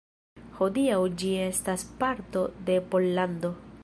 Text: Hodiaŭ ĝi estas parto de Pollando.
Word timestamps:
Hodiaŭ 0.59 0.95
ĝi 1.23 1.29
estas 1.43 1.85
parto 2.01 2.43
de 2.71 2.79
Pollando. 2.95 3.53